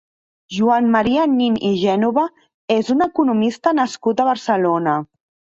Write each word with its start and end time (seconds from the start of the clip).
Joan 0.59 0.87
Maria 0.95 1.25
Nin 1.33 1.59
i 1.69 1.71
Gènova 1.83 2.25
és 2.79 2.91
un 2.97 3.07
economista 3.09 3.75
nascut 3.81 4.25
a 4.25 4.29
Barcelona. 4.31 5.01